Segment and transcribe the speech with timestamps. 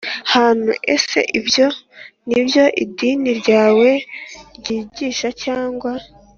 [0.33, 1.67] hantu Ese ibyo
[2.27, 3.89] ni byo idini ryawe
[4.57, 5.91] ryigisha cyangwa